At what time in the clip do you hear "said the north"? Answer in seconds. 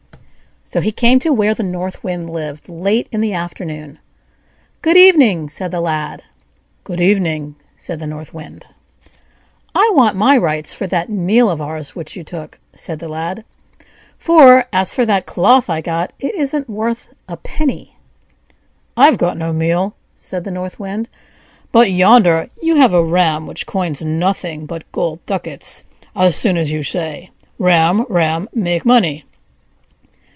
7.75-8.33, 20.15-20.79